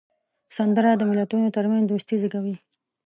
سندره 0.57 0.91
د 0.97 1.01
ملتونو 1.11 1.47
ترمنځ 1.55 1.83
دوستي 1.87 2.15
زیږوي 2.21 2.55